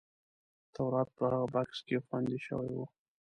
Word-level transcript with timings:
تورات 0.75 1.09
په 1.17 1.23
هغه 1.31 1.47
بکس 1.53 1.79
کې 1.87 2.03
خوندي 2.05 2.37
شوی 2.47 2.69
و. 2.73 2.77